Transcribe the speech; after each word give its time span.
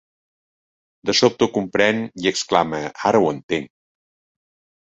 De 1.09 1.15
sobte 1.19 1.47
ho 1.47 1.51
comprèn 1.59 2.01
i 2.23 2.31
exclama: 2.31 2.83
ara 3.11 3.23
ho 3.27 3.31
entenc! 3.37 3.73